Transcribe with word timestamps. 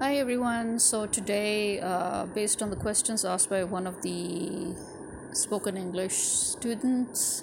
Hi 0.00 0.14
everyone. 0.18 0.78
So 0.78 1.06
today, 1.06 1.80
uh, 1.80 2.26
based 2.26 2.62
on 2.62 2.70
the 2.70 2.76
questions 2.76 3.24
asked 3.24 3.50
by 3.50 3.64
one 3.64 3.84
of 3.84 4.00
the 4.02 4.76
spoken 5.32 5.76
English 5.76 6.12
students, 6.14 7.42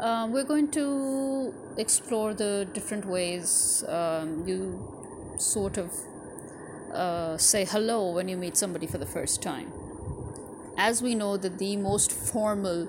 um, 0.00 0.32
we're 0.32 0.42
going 0.42 0.72
to 0.72 1.54
explore 1.76 2.34
the 2.34 2.66
different 2.72 3.04
ways 3.04 3.84
um, 3.86 4.42
you 4.48 4.82
sort 5.38 5.78
of 5.78 5.92
uh, 6.92 7.38
say 7.38 7.64
hello 7.64 8.10
when 8.10 8.26
you 8.26 8.36
meet 8.36 8.56
somebody 8.56 8.88
for 8.88 8.98
the 8.98 9.06
first 9.06 9.40
time. 9.40 9.72
As 10.76 11.00
we 11.00 11.14
know 11.14 11.36
that 11.36 11.58
the 11.58 11.76
most 11.76 12.10
formal 12.10 12.88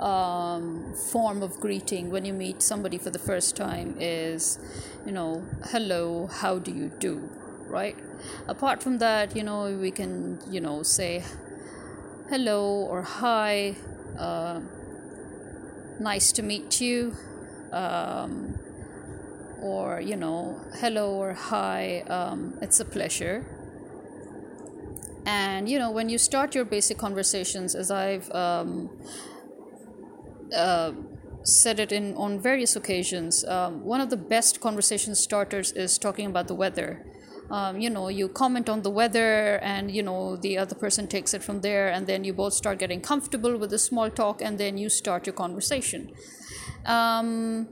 um, 0.00 0.94
form 0.94 1.44
of 1.44 1.60
greeting 1.60 2.10
when 2.10 2.24
you 2.24 2.32
meet 2.32 2.60
somebody 2.60 2.98
for 2.98 3.10
the 3.10 3.20
first 3.20 3.54
time 3.54 3.94
is, 4.00 4.58
you 5.06 5.12
know, 5.12 5.46
hello, 5.66 6.26
how 6.26 6.58
do 6.58 6.72
you 6.72 6.90
do, 6.98 7.30
right? 7.72 7.96
Apart 8.46 8.82
from 8.82 8.98
that, 8.98 9.34
you 9.34 9.42
know, 9.42 9.76
we 9.76 9.90
can, 9.90 10.38
you 10.48 10.60
know, 10.60 10.82
say 10.82 11.24
hello 12.28 12.62
or 12.90 13.02
hi, 13.02 13.74
uh, 14.18 14.60
nice 15.98 16.30
to 16.32 16.42
meet 16.42 16.80
you, 16.80 17.16
um, 17.72 18.58
or, 19.60 20.00
you 20.00 20.16
know, 20.16 20.60
hello 20.74 21.10
or 21.14 21.32
hi, 21.32 22.02
um, 22.08 22.58
it's 22.60 22.78
a 22.78 22.84
pleasure. 22.84 23.44
And, 25.24 25.68
you 25.68 25.78
know, 25.78 25.90
when 25.90 26.08
you 26.08 26.18
start 26.18 26.54
your 26.54 26.64
basic 26.64 26.98
conversations, 26.98 27.74
as 27.74 27.90
I've 27.90 28.30
um, 28.32 28.90
uh, 30.54 30.92
said 31.44 31.80
it 31.80 31.92
in 31.92 32.14
on 32.16 32.40
various 32.40 32.76
occasions. 32.76 33.44
Um, 33.44 33.84
one 33.84 34.00
of 34.00 34.10
the 34.10 34.16
best 34.16 34.60
conversation 34.60 35.14
starters 35.14 35.72
is 35.72 35.98
talking 35.98 36.26
about 36.26 36.48
the 36.48 36.54
weather. 36.54 37.04
Um, 37.50 37.80
you 37.80 37.90
know, 37.90 38.08
you 38.08 38.28
comment 38.28 38.68
on 38.68 38.82
the 38.82 38.90
weather, 38.90 39.58
and 39.62 39.90
you 39.90 40.02
know 40.02 40.36
the 40.36 40.58
other 40.58 40.74
person 40.74 41.06
takes 41.06 41.34
it 41.34 41.42
from 41.42 41.60
there, 41.60 41.88
and 41.88 42.06
then 42.06 42.24
you 42.24 42.32
both 42.32 42.54
start 42.54 42.78
getting 42.78 43.00
comfortable 43.00 43.56
with 43.56 43.70
the 43.70 43.78
small 43.78 44.10
talk, 44.10 44.40
and 44.40 44.58
then 44.58 44.78
you 44.78 44.88
start 44.88 45.26
your 45.26 45.34
conversation. 45.34 46.12
Um, 46.86 47.68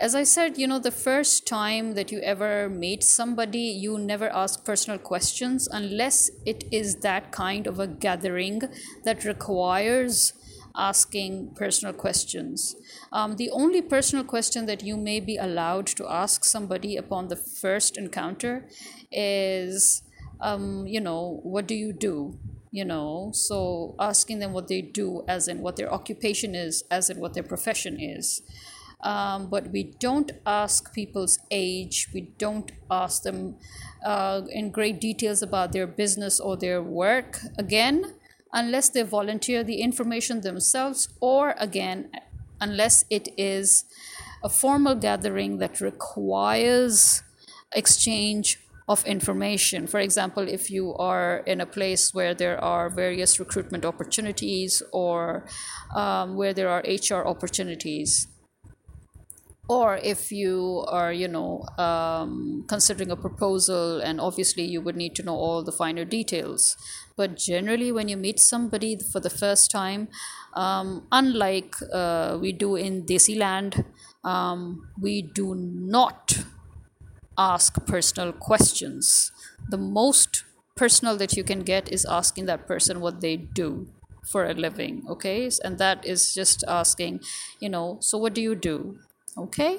as 0.00 0.14
I 0.16 0.24
said, 0.24 0.58
you 0.58 0.66
know, 0.66 0.80
the 0.80 0.90
first 0.90 1.46
time 1.46 1.94
that 1.94 2.10
you 2.10 2.18
ever 2.20 2.68
meet 2.68 3.04
somebody, 3.04 3.60
you 3.60 3.96
never 3.96 4.28
ask 4.28 4.64
personal 4.64 4.98
questions 4.98 5.68
unless 5.70 6.30
it 6.44 6.64
is 6.72 6.96
that 6.96 7.30
kind 7.30 7.68
of 7.68 7.78
a 7.78 7.86
gathering 7.86 8.62
that 9.04 9.24
requires 9.24 10.32
asking 10.76 11.54
personal 11.54 11.94
questions. 11.94 12.76
Um, 13.12 13.36
the 13.36 13.50
only 13.50 13.80
personal 13.80 14.24
question 14.24 14.66
that 14.66 14.82
you 14.82 14.96
may 14.96 15.20
be 15.20 15.36
allowed 15.36 15.86
to 15.86 16.08
ask 16.08 16.44
somebody 16.44 16.96
upon 16.96 17.28
the 17.28 17.36
first 17.36 17.96
encounter 17.96 18.68
is, 19.12 20.02
um, 20.40 20.86
you 20.86 21.00
know, 21.00 21.40
what 21.42 21.66
do 21.66 21.74
you 21.74 21.92
do? 21.92 22.38
You 22.72 22.84
know, 22.84 23.30
so 23.32 23.94
asking 24.00 24.40
them 24.40 24.52
what 24.52 24.66
they 24.66 24.82
do, 24.82 25.24
as 25.28 25.46
in 25.46 25.60
what 25.60 25.76
their 25.76 25.92
occupation 25.92 26.56
is, 26.56 26.82
as 26.90 27.08
in 27.08 27.20
what 27.20 27.34
their 27.34 27.44
profession 27.44 28.00
is. 28.00 28.42
Um, 29.00 29.48
but 29.48 29.70
we 29.70 29.94
don't 30.00 30.32
ask 30.46 30.92
people's 30.92 31.38
age, 31.50 32.08
we 32.12 32.32
don't 32.38 32.72
ask 32.90 33.22
them 33.22 33.56
uh, 34.04 34.40
in 34.50 34.70
great 34.70 35.00
details 35.00 35.42
about 35.42 35.72
their 35.72 35.86
business 35.86 36.40
or 36.40 36.56
their 36.56 36.82
work. 36.82 37.38
Again, 37.58 38.14
unless 38.54 38.88
they 38.88 39.02
volunteer 39.02 39.62
the 39.62 39.82
information 39.82 40.40
themselves, 40.40 41.08
or 41.20 41.54
again, 41.58 42.08
unless 42.60 43.04
it 43.10 43.28
is 43.36 43.84
a 44.42 44.48
formal 44.48 44.94
gathering 44.94 45.58
that 45.58 45.80
requires 45.80 47.22
exchange 47.74 48.60
of 48.88 49.04
information. 49.06 49.86
For 49.86 49.98
example, 49.98 50.46
if 50.46 50.70
you 50.70 50.94
are 50.94 51.38
in 51.46 51.60
a 51.60 51.66
place 51.66 52.14
where 52.14 52.34
there 52.34 52.62
are 52.62 52.88
various 52.90 53.40
recruitment 53.40 53.84
opportunities 53.84 54.82
or 54.92 55.46
um, 55.94 56.36
where 56.36 56.52
there 56.52 56.68
are 56.68 56.82
HR 56.86 57.26
opportunities, 57.26 58.28
or 59.68 59.96
if 59.96 60.30
you 60.30 60.84
are 60.88 61.12
you 61.12 61.28
know 61.28 61.62
um, 61.78 62.64
considering 62.68 63.10
a 63.10 63.16
proposal 63.16 64.00
and 64.00 64.20
obviously 64.20 64.62
you 64.62 64.80
would 64.80 64.96
need 64.96 65.14
to 65.14 65.22
know 65.22 65.34
all 65.34 65.62
the 65.62 65.72
finer 65.72 66.04
details. 66.04 66.76
But 67.16 67.36
generally 67.36 67.92
when 67.92 68.08
you 68.08 68.16
meet 68.16 68.40
somebody 68.40 68.98
for 68.98 69.20
the 69.20 69.30
first 69.30 69.70
time 69.70 70.08
um, 70.54 71.06
unlike 71.12 71.76
uh, 71.92 72.38
we 72.40 72.52
do 72.52 72.76
in 72.76 73.04
desi 73.04 73.36
land 73.38 73.84
um, 74.22 74.88
we 75.00 75.22
do 75.22 75.54
not 75.54 76.44
ask 77.38 77.84
personal 77.86 78.32
questions. 78.32 79.32
The 79.68 79.78
most 79.78 80.44
personal 80.76 81.16
that 81.16 81.36
you 81.36 81.44
can 81.44 81.60
get 81.60 81.90
is 81.90 82.04
asking 82.04 82.46
that 82.46 82.66
person 82.66 83.00
what 83.00 83.20
they 83.20 83.36
do 83.36 83.88
for 84.30 84.44
a 84.44 84.54
living 84.54 85.04
okay? 85.08 85.48
And 85.62 85.78
that 85.78 86.04
is 86.04 86.34
just 86.34 86.64
asking 86.66 87.20
you 87.60 87.68
know 87.68 87.98
so 88.00 88.18
what 88.18 88.34
do 88.34 88.42
you 88.42 88.54
do 88.54 88.98
okay? 89.36 89.78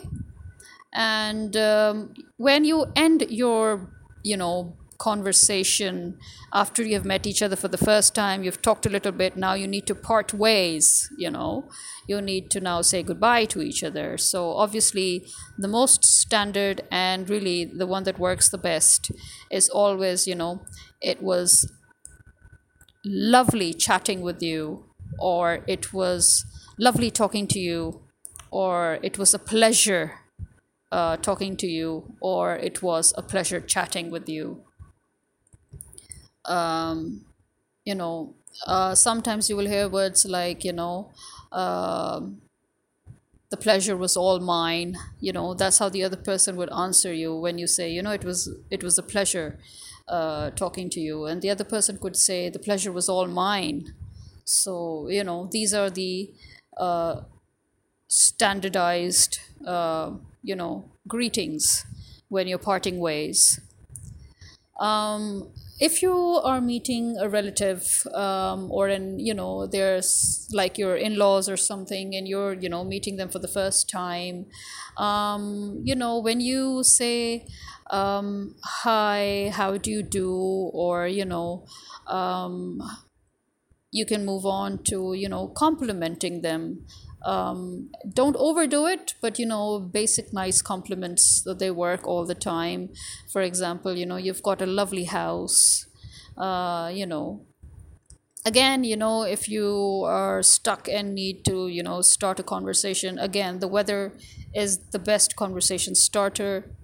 And 0.93 1.55
um, 1.57 2.13
when 2.37 2.65
you 2.65 2.85
end 2.95 3.25
your 3.29 3.91
you 4.23 4.37
know 4.37 4.75
conversation 4.97 6.17
after 6.53 6.81
you 6.81 6.93
have 6.93 7.05
met 7.05 7.27
each 7.27 7.41
other 7.41 7.55
for 7.55 7.67
the 7.67 7.77
first 7.77 8.15
time 8.15 8.43
you've 8.43 8.61
talked 8.61 8.85
a 8.85 8.89
little 8.89 9.11
bit 9.11 9.35
now 9.35 9.53
you 9.53 9.67
need 9.67 9.85
to 9.85 9.93
part 9.93 10.33
ways 10.33 11.09
you 11.17 11.29
know? 11.29 11.67
You 12.07 12.21
need 12.21 12.49
to 12.51 12.61
now 12.61 12.81
say 12.81 13.03
goodbye 13.03 13.45
to 13.45 13.61
each 13.61 13.83
other. 13.83 14.17
So 14.17 14.51
obviously 14.51 15.25
the 15.57 15.67
most 15.67 16.05
standard 16.05 16.81
and 16.91 17.29
really 17.29 17.65
the 17.65 17.87
one 17.87 18.03
that 18.03 18.19
works 18.19 18.49
the 18.49 18.57
best 18.57 19.11
is 19.51 19.69
always 19.69 20.27
you 20.27 20.35
know 20.35 20.61
it 21.01 21.21
was 21.21 21.69
lovely 23.03 23.73
chatting 23.73 24.21
with 24.21 24.41
you 24.41 24.85
or 25.19 25.63
it 25.67 25.93
was 25.93 26.45
lovely 26.79 27.11
talking 27.11 27.47
to 27.47 27.59
you 27.59 28.04
or 28.59 28.99
it 29.03 29.17
was 29.17 29.33
a 29.33 29.39
pleasure 29.39 30.05
uh, 30.91 31.17
talking 31.17 31.57
to 31.57 31.67
you, 31.67 32.15
or 32.21 32.55
it 32.55 32.81
was 32.81 33.13
a 33.17 33.23
pleasure 33.23 33.61
chatting 33.61 34.11
with 34.11 34.27
you. 34.29 34.63
Um, 36.45 37.25
you 37.85 37.95
know, 37.95 38.35
uh, 38.67 38.95
sometimes 38.95 39.49
you 39.49 39.55
will 39.55 39.67
hear 39.67 39.89
words 39.89 40.25
like, 40.25 40.63
you 40.63 40.73
know, 40.73 41.11
um, 41.51 42.41
the 43.49 43.57
pleasure 43.57 43.95
was 43.95 44.17
all 44.17 44.39
mine. 44.39 44.97
You 45.19 45.33
know, 45.33 45.53
that's 45.53 45.79
how 45.79 45.89
the 45.89 46.03
other 46.03 46.17
person 46.17 46.55
would 46.57 46.71
answer 46.71 47.13
you 47.13 47.35
when 47.35 47.57
you 47.57 47.67
say, 47.67 47.89
you 47.91 48.01
know, 48.01 48.11
it 48.11 48.23
was 48.23 48.49
it 48.69 48.83
was 48.83 48.97
a 48.97 49.03
pleasure 49.03 49.59
uh, 50.07 50.51
talking 50.51 50.89
to 50.91 50.99
you, 50.99 51.25
and 51.25 51.41
the 51.41 51.49
other 51.49 51.63
person 51.63 51.97
could 51.97 52.15
say, 52.15 52.49
the 52.49 52.59
pleasure 52.59 52.91
was 52.91 53.09
all 53.09 53.27
mine. 53.27 53.93
So 54.45 55.07
you 55.09 55.23
know, 55.23 55.47
these 55.51 55.73
are 55.73 55.89
the 55.89 56.33
uh, 56.77 57.21
standardized, 58.15 59.39
uh, 59.67 60.11
you 60.41 60.55
know, 60.55 60.85
greetings 61.07 61.85
when 62.29 62.47
you're 62.47 62.57
parting 62.57 62.99
ways. 62.99 63.59
Um, 64.79 65.51
if 65.79 66.01
you 66.01 66.13
are 66.13 66.61
meeting 66.61 67.17
a 67.19 67.29
relative 67.29 68.05
um, 68.13 68.71
or 68.71 68.87
in 68.89 69.19
you 69.19 69.33
know 69.33 69.65
there's 69.67 70.47
like 70.53 70.77
your 70.77 70.95
in-laws 70.95 71.47
or 71.49 71.57
something 71.57 72.15
and 72.15 72.27
you're 72.27 72.53
you 72.53 72.69
know 72.69 72.83
meeting 72.83 73.15
them 73.17 73.29
for 73.29 73.39
the 73.39 73.47
first 73.47 73.89
time 73.89 74.45
um, 74.97 75.81
you 75.83 75.95
know 75.95 76.19
when 76.19 76.39
you 76.41 76.83
say 76.83 77.45
um, 77.89 78.55
hi 78.63 79.51
how 79.53 79.77
do 79.77 79.91
you 79.91 80.03
do 80.03 80.31
or 80.73 81.07
you 81.07 81.25
know 81.25 81.65
um, 82.07 82.81
you 83.91 84.05
can 84.05 84.25
move 84.25 84.45
on 84.45 84.83
to 84.83 85.13
you 85.13 85.27
know 85.29 85.47
complimenting 85.47 86.41
them 86.41 86.85
um, 87.25 87.89
don't 88.13 88.35
overdo 88.37 88.85
it 88.85 89.15
but 89.21 89.39
you 89.39 89.45
know 89.45 89.79
basic 89.79 90.31
nice 90.33 90.61
compliments 90.61 91.41
that 91.43 91.59
they 91.59 91.71
work 91.71 92.07
all 92.07 92.25
the 92.25 92.35
time. 92.35 92.89
For 93.31 93.41
example 93.41 93.95
you 93.97 94.05
know 94.05 94.17
you've 94.17 94.43
got 94.43 94.61
a 94.61 94.65
lovely 94.65 95.05
house 95.05 95.87
uh, 96.37 96.91
you 96.93 97.05
know. 97.05 97.45
Again 98.45 98.83
you 98.85 98.95
know 98.95 99.23
if 99.23 99.49
you 99.49 100.03
are 100.05 100.41
stuck 100.43 100.87
and 100.87 101.13
need 101.15 101.43
to 101.45 101.67
you 101.67 101.81
know 101.83 102.01
start 102.01 102.39
a 102.39 102.43
conversation 102.43 103.17
again 103.19 103.59
the 103.59 103.67
weather 103.67 104.13
is 104.53 104.79
the 104.91 104.99
best 104.99 105.35
conversation 105.35 105.95
starter. 105.95 106.75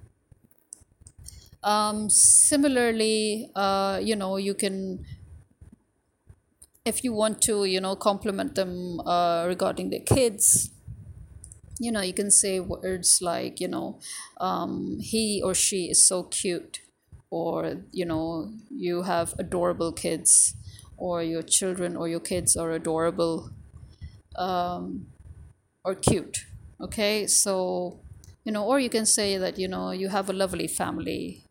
Um, 1.63 2.09
similarly 2.09 3.47
uh, 3.55 3.99
you 4.01 4.15
know 4.15 4.37
you 4.37 4.55
can 4.55 5.05
if 6.91 7.03
you 7.03 7.13
want 7.13 7.41
to 7.41 7.65
you 7.65 7.79
know 7.85 7.95
compliment 7.95 8.55
them 8.55 8.99
uh, 9.01 9.45
regarding 9.47 9.89
their 9.89 10.05
kids 10.15 10.71
you 11.79 11.91
know 11.91 12.01
you 12.01 12.13
can 12.13 12.29
say 12.31 12.59
words 12.59 13.19
like 13.21 13.59
you 13.59 13.67
know 13.67 13.99
um, 14.39 14.97
he 15.01 15.41
or 15.43 15.53
she 15.53 15.89
is 15.89 16.05
so 16.07 16.23
cute 16.23 16.79
or 17.29 17.83
you 17.91 18.05
know 18.05 18.51
you 18.69 19.03
have 19.03 19.33
adorable 19.39 19.91
kids 19.91 20.55
or 20.97 21.23
your 21.23 21.41
children 21.41 21.95
or 21.95 22.07
your 22.07 22.19
kids 22.19 22.55
are 22.55 22.71
adorable 22.71 23.49
um, 24.37 25.07
or 25.85 25.95
cute 25.95 26.45
okay? 26.81 27.27
So 27.27 28.01
you 28.45 28.51
know 28.51 28.65
or 28.65 28.79
you 28.79 28.89
can 28.89 29.05
say 29.05 29.37
that 29.37 29.59
you 29.59 29.67
know 29.67 29.91
you 29.91 30.09
have 30.09 30.29
a 30.29 30.33
lovely 30.33 30.67
family. 30.67 31.45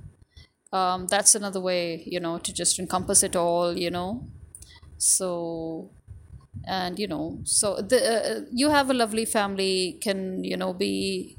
Um, 0.72 1.06
that's 1.08 1.34
another 1.34 1.60
way 1.60 2.02
you 2.06 2.20
know 2.20 2.38
to 2.38 2.52
just 2.52 2.78
encompass 2.78 3.22
it 3.24 3.36
all 3.36 3.76
you 3.78 3.90
know 3.90 4.28
so 5.00 5.90
and 6.66 6.98
you 6.98 7.08
know 7.08 7.40
so 7.44 7.76
the 7.82 7.98
uh, 8.00 8.40
you 8.52 8.70
have 8.70 8.90
a 8.90 8.94
lovely 8.94 9.24
family 9.24 9.98
can 10.02 10.44
you 10.44 10.56
know 10.56 10.72
be 10.74 11.38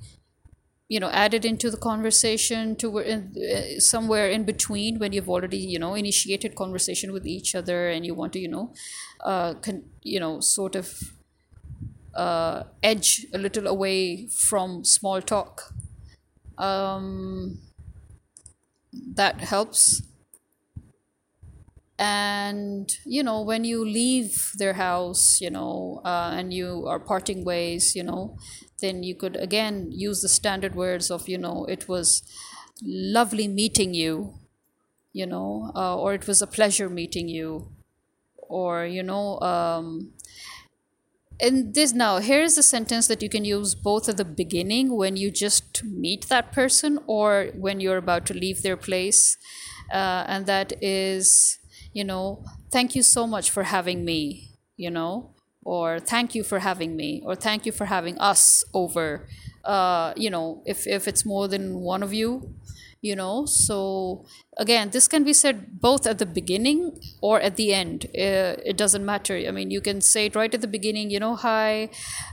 you 0.89 0.99
know 0.99 1.09
added 1.09 1.45
into 1.45 1.71
the 1.71 1.77
conversation 1.77 2.75
to 2.75 2.99
uh, 2.99 3.79
somewhere 3.79 4.29
in 4.29 4.43
between 4.45 4.99
when 4.99 5.13
you've 5.13 5.29
already 5.29 5.57
you 5.57 5.79
know 5.79 5.93
initiated 5.95 6.55
conversation 6.55 7.13
with 7.13 7.25
each 7.27 7.55
other 7.55 7.89
and 7.89 8.05
you 8.05 8.15
want 8.15 8.33
to 8.33 8.39
you 8.39 8.49
know 8.49 8.73
uh 9.21 9.53
con- 9.55 9.85
you 10.03 10.19
know 10.19 10.39
sort 10.41 10.75
of 10.75 10.99
uh 12.13 12.63
edge 12.83 13.25
a 13.33 13.37
little 13.37 13.67
away 13.67 14.27
from 14.27 14.83
small 14.83 15.21
talk. 15.21 15.73
Um 16.57 17.59
that 19.15 19.39
helps 19.41 20.01
and 22.01 22.97
you 23.05 23.21
know 23.21 23.41
when 23.43 23.63
you 23.63 23.85
leave 23.85 24.51
their 24.57 24.73
house 24.73 25.39
you 25.39 25.49
know 25.51 26.01
uh, 26.03 26.31
and 26.35 26.51
you 26.53 26.85
are 26.87 26.99
parting 26.99 27.45
ways 27.45 27.95
you 27.95 28.03
know 28.03 28.35
then 28.81 29.03
you 29.03 29.15
could 29.15 29.35
again 29.37 29.87
use 29.91 30.21
the 30.21 30.29
standard 30.29 30.73
words 30.75 31.11
of 31.11 31.29
you 31.29 31.37
know 31.37 31.65
it 31.65 31.87
was 31.87 32.23
lovely 32.83 33.47
meeting 33.47 33.93
you 33.93 34.33
you 35.13 35.25
know 35.25 35.71
uh, 35.75 35.97
or 35.97 36.13
it 36.13 36.27
was 36.27 36.41
a 36.41 36.47
pleasure 36.47 36.89
meeting 36.89 37.27
you. 37.29 37.71
Or 38.49 38.85
you 38.85 39.01
know 39.03 39.39
um, 39.39 40.11
and 41.39 41.73
this 41.73 41.93
now 41.93 42.19
here's 42.19 42.57
a 42.57 42.63
sentence 42.63 43.07
that 43.07 43.21
you 43.21 43.29
can 43.29 43.43
use 43.45 43.73
both 43.75 44.07
at 44.07 44.17
the 44.17 44.25
beginning 44.25 44.95
when 44.95 45.17
you 45.17 45.31
just 45.31 45.83
meet 45.83 46.27
that 46.29 46.51
person 46.51 46.99
or 47.07 47.49
when 47.55 47.79
you're 47.79 47.97
about 47.97 48.25
to 48.27 48.33
leave 48.33 48.61
their 48.61 48.77
place 48.77 49.37
uh, 49.91 50.23
and 50.27 50.45
that 50.45 50.73
is 50.81 51.57
you 51.93 52.03
know 52.03 52.43
thank 52.71 52.95
you 52.95 53.03
so 53.03 53.27
much 53.27 53.49
for 53.49 53.63
having 53.63 54.05
me 54.05 54.49
you 54.77 54.89
know 54.89 55.33
or 55.63 55.99
thank 55.99 56.33
you 56.33 56.43
for 56.43 56.59
having 56.59 56.95
me 56.95 57.21
or 57.25 57.35
thank 57.35 57.65
you 57.65 57.71
for 57.71 57.85
having 57.85 58.17
us 58.19 58.63
over 58.73 59.27
uh, 59.65 60.13
you 60.15 60.29
know 60.29 60.63
if, 60.65 60.87
if 60.87 61.07
it's 61.07 61.25
more 61.25 61.47
than 61.47 61.79
one 61.79 62.01
of 62.01 62.13
you 62.13 62.55
you 63.01 63.15
know. 63.15 63.45
So 63.45 64.25
again 64.57 64.91
this 64.91 65.07
can 65.07 65.23
be 65.23 65.33
said 65.33 65.79
both 65.81 66.05
at 66.07 66.19
the 66.19 66.25
beginning 66.25 66.99
or 67.21 67.41
at 67.41 67.55
the 67.55 67.73
end. 67.73 68.05
Uh, 68.15 68.61
it 68.63 68.77
doesn't 68.77 69.05
matter. 69.05 69.35
I 69.35 69.51
mean 69.51 69.71
you 69.71 69.81
can 69.81 70.01
say 70.01 70.27
it 70.27 70.35
right 70.35 70.53
at 70.53 70.61
the 70.61 70.67
beginning 70.67 71.09
you 71.09 71.19
know 71.19 71.35
hi 71.35 71.89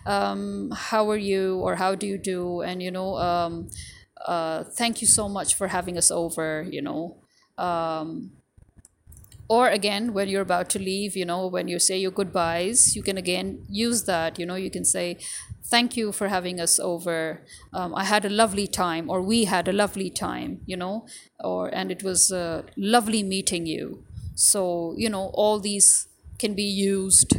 um, 0.06 0.70
how 0.75 1.10
are 1.10 1.16
you? 1.16 1.56
or 1.58 1.76
how 1.76 1.94
do 1.94 2.06
you 2.06 2.19
do? 2.19 2.60
and 2.60 2.82
you 2.82 2.90
know 2.90 3.16
um, 3.16 3.70
uh, 4.26 4.64
thank 4.64 5.00
you 5.00 5.06
so 5.06 5.28
much 5.28 5.55
for 5.55 5.69
having 5.69 5.96
us 5.96 6.10
over 6.10 6.66
you 6.70 6.82
know. 6.82 7.16
Um, 7.56 8.32
or 9.48 9.68
again 9.68 10.12
when 10.12 10.28
you're 10.28 10.42
about 10.42 10.68
to 10.68 10.78
leave 10.78 11.16
you 11.16 11.24
know 11.24 11.46
when 11.46 11.68
you 11.68 11.78
say 11.78 11.96
your 11.98 12.10
goodbyes 12.10 12.94
you 12.94 13.02
can 13.02 13.16
again 13.16 13.64
use 13.68 14.04
that 14.04 14.38
you 14.38 14.46
know 14.46 14.54
you 14.54 14.70
can 14.70 14.84
say 14.84 15.16
thank 15.68 15.96
you 15.96 16.12
for 16.12 16.28
having 16.28 16.60
us 16.60 16.78
over. 16.80 17.42
Um, 17.72 17.94
i 17.94 18.04
had 18.04 18.24
a 18.24 18.30
lovely 18.30 18.66
time 18.66 19.10
or 19.10 19.20
we 19.22 19.44
had 19.44 19.68
a 19.68 19.72
lovely 19.72 20.10
time 20.10 20.60
you 20.66 20.76
know 20.76 21.06
or 21.40 21.68
and 21.68 21.90
it 21.90 22.02
was 22.02 22.32
uh, 22.32 22.62
lovely 22.76 23.22
meeting 23.22 23.66
you. 23.66 24.04
So 24.34 24.94
you 24.96 25.08
know 25.10 25.30
all 25.34 25.58
these 25.60 26.08
can 26.38 26.54
be 26.54 26.62
used. 26.62 27.36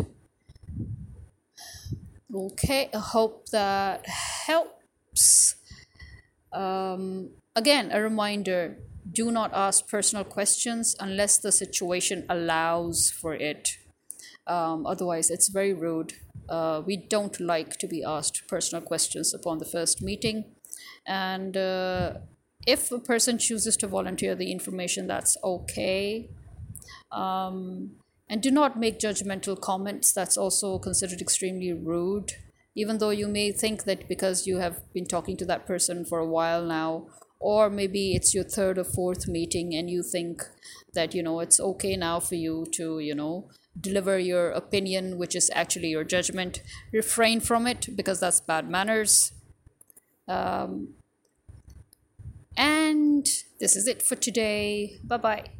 Okay 2.33 2.89
i 2.93 2.97
hope 2.97 3.49
that 3.49 4.05
helps. 4.05 5.55
Um, 6.51 7.31
again 7.55 7.89
a 7.91 8.01
reminder 8.01 8.77
do 9.11 9.31
not 9.31 9.51
ask 9.53 9.87
personal 9.87 10.23
questions 10.23 10.95
unless 10.99 11.37
the 11.37 11.51
situation 11.51 12.25
allows 12.29 13.11
for 13.11 13.33
it. 13.33 13.69
Um, 14.47 14.85
otherwise, 14.85 15.29
it's 15.29 15.49
very 15.49 15.73
rude. 15.73 16.13
Uh, 16.47 16.81
we 16.85 16.97
don't 16.97 17.39
like 17.39 17.77
to 17.77 17.87
be 17.87 18.03
asked 18.03 18.47
personal 18.47 18.81
questions 18.83 19.33
upon 19.33 19.59
the 19.59 19.65
first 19.65 20.01
meeting. 20.01 20.45
And 21.05 21.55
uh, 21.55 22.13
if 22.65 22.91
a 22.91 22.99
person 22.99 23.37
chooses 23.37 23.77
to 23.77 23.87
volunteer 23.87 24.35
the 24.35 24.51
information, 24.51 25.07
that's 25.07 25.37
okay. 25.43 26.29
Um, 27.11 27.91
and 28.29 28.41
do 28.41 28.51
not 28.51 28.79
make 28.79 28.99
judgmental 28.99 29.59
comments, 29.59 30.11
that's 30.13 30.37
also 30.37 30.77
considered 30.77 31.21
extremely 31.21 31.73
rude. 31.73 32.33
Even 32.75 32.99
though 32.99 33.09
you 33.09 33.27
may 33.27 33.51
think 33.51 33.83
that 33.85 34.07
because 34.07 34.45
you 34.45 34.57
have 34.57 34.81
been 34.93 35.05
talking 35.05 35.35
to 35.37 35.45
that 35.45 35.65
person 35.65 36.05
for 36.05 36.19
a 36.19 36.27
while 36.27 36.63
now, 36.63 37.07
or 37.39 37.69
maybe 37.69 38.13
it's 38.13 38.33
your 38.33 38.43
third 38.43 38.77
or 38.77 38.83
fourth 38.83 39.27
meeting 39.27 39.73
and 39.73 39.89
you 39.89 40.03
think 40.03 40.43
that 40.93 41.13
you 41.13 41.23
know 41.23 41.39
it's 41.39 41.59
okay 41.59 41.95
now 41.95 42.19
for 42.19 42.35
you 42.35 42.65
to 42.71 42.99
you 42.99 43.15
know 43.15 43.47
deliver 43.79 44.19
your 44.19 44.51
opinion 44.51 45.17
which 45.17 45.35
is 45.35 45.49
actually 45.53 45.89
your 45.89 46.03
judgment 46.03 46.61
refrain 46.91 47.39
from 47.39 47.65
it 47.67 47.87
because 47.95 48.19
that's 48.19 48.41
bad 48.41 48.69
manners. 48.69 49.31
Um, 50.27 50.95
and 52.57 53.25
this 53.59 53.75
is 53.75 53.87
it 53.87 54.01
for 54.01 54.15
today. 54.15 54.99
Bye 55.03 55.17
bye 55.17 55.58